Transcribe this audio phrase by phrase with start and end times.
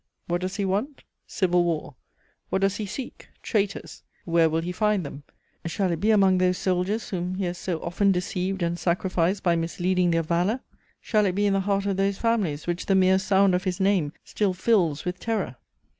[0.25, 1.03] "What does he want?
[1.27, 1.95] Civil war.
[2.49, 3.27] What does he seek?
[3.43, 4.01] Traitors.
[4.25, 5.21] Where will he find them?
[5.67, 9.55] Shall it be among those soldiers whom he has so often deceived and sacrificed by
[9.55, 10.61] misleading their valour?
[11.01, 13.79] Shall it be in the heart of those families which the mere sound of his
[13.79, 15.57] name still fills with terror?